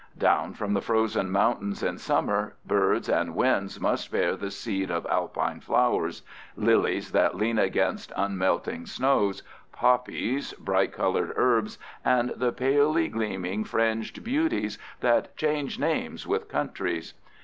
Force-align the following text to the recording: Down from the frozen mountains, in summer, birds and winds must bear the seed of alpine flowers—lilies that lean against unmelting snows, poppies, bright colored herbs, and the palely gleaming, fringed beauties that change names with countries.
Down 0.17 0.55
from 0.55 0.73
the 0.73 0.81
frozen 0.81 1.29
mountains, 1.29 1.83
in 1.83 1.99
summer, 1.99 2.55
birds 2.65 3.07
and 3.07 3.35
winds 3.35 3.79
must 3.79 4.11
bear 4.11 4.35
the 4.35 4.49
seed 4.49 4.89
of 4.89 5.05
alpine 5.11 5.59
flowers—lilies 5.59 7.11
that 7.11 7.35
lean 7.35 7.59
against 7.59 8.11
unmelting 8.17 8.87
snows, 8.87 9.43
poppies, 9.71 10.53
bright 10.53 10.91
colored 10.91 11.33
herbs, 11.35 11.77
and 12.03 12.31
the 12.31 12.51
palely 12.51 13.09
gleaming, 13.09 13.63
fringed 13.63 14.23
beauties 14.23 14.79
that 15.01 15.37
change 15.37 15.77
names 15.77 16.25
with 16.25 16.49
countries. 16.49 17.13